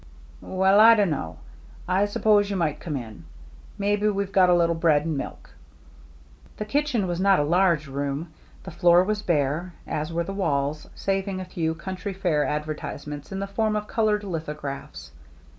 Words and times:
"Well, 0.41 0.79
I 0.79 0.95
dunno. 0.95 1.37
I 1.87 2.05
s'pose 2.05 2.49
you 2.49 2.55
might 2.55 2.79
come 2.79 2.97
in. 2.97 3.25
Maybe 3.77 4.09
we've 4.09 4.31
got 4.31 4.49
a 4.49 4.53
little 4.55 4.73
bread 4.73 5.05
and 5.05 5.15
milk." 5.15 5.51
The 6.57 6.65
kitchen 6.65 7.05
was 7.05 7.19
not 7.21 7.39
a 7.39 7.43
large 7.43 7.85
room. 7.85 8.31
The 8.63 8.71
floor 8.71 9.03
was 9.03 9.21
bare, 9.21 9.73
as 9.85 10.11
were 10.11 10.23
the 10.23 10.33
walls, 10.33 10.89
saving 10.95 11.39
a 11.39 11.45
few 11.45 11.75
county 11.75 12.13
fair 12.13 12.43
advertisements 12.45 13.31
in 13.31 13.37
the 13.37 13.45
form 13.45 13.75
of 13.75 13.85
colored 13.87 14.23
lithographs. 14.23 15.11